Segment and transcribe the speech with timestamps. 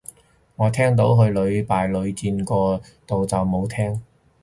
[0.55, 4.01] 我聽到去屢敗屢戰個到就冇聽